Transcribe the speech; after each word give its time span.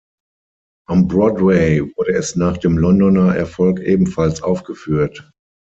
Am 0.89 1.07
Broadway 1.07 1.79
wurde 1.95 2.13
es 2.13 2.35
nach 2.35 2.57
dem 2.57 2.79
Londoner 2.79 3.35
Erfolg 3.35 3.79
ebenfalls 3.81 4.41
aufgeführt. 4.41 5.29